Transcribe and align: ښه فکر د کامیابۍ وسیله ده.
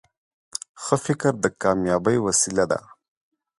ښه 0.83 0.95
فکر 1.05 1.33
د 1.43 1.45
کامیابۍ 1.61 2.17
وسیله 2.27 2.65
ده. 2.71 2.79